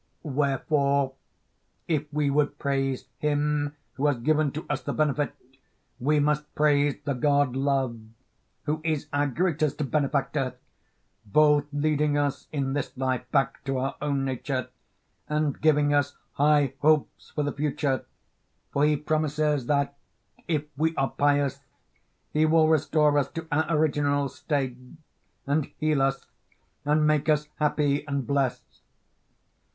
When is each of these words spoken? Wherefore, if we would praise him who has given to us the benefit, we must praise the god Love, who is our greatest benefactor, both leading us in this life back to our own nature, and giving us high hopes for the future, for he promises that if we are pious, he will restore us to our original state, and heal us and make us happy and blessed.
Wherefore, 0.23 1.13
if 1.87 2.11
we 2.11 2.31
would 2.31 2.57
praise 2.57 3.05
him 3.19 3.75
who 3.93 4.07
has 4.07 4.17
given 4.17 4.49
to 4.53 4.65
us 4.67 4.81
the 4.81 4.93
benefit, 4.93 5.35
we 5.99 6.19
must 6.19 6.55
praise 6.55 6.95
the 7.05 7.13
god 7.13 7.55
Love, 7.55 7.99
who 8.63 8.81
is 8.83 9.05
our 9.13 9.27
greatest 9.27 9.91
benefactor, 9.91 10.55
both 11.23 11.65
leading 11.71 12.17
us 12.17 12.47
in 12.51 12.73
this 12.73 12.97
life 12.97 13.29
back 13.29 13.63
to 13.65 13.77
our 13.77 13.95
own 14.01 14.25
nature, 14.25 14.69
and 15.29 15.61
giving 15.61 15.93
us 15.93 16.17
high 16.31 16.73
hopes 16.79 17.29
for 17.29 17.43
the 17.43 17.53
future, 17.53 18.03
for 18.71 18.83
he 18.85 18.97
promises 18.97 19.67
that 19.67 19.95
if 20.47 20.63
we 20.75 20.95
are 20.95 21.11
pious, 21.11 21.59
he 22.33 22.43
will 22.47 22.67
restore 22.67 23.19
us 23.19 23.27
to 23.29 23.47
our 23.51 23.67
original 23.77 24.27
state, 24.29 24.79
and 25.45 25.65
heal 25.77 26.01
us 26.01 26.25
and 26.85 27.05
make 27.05 27.29
us 27.29 27.49
happy 27.59 28.03
and 28.07 28.25
blessed. 28.25 28.81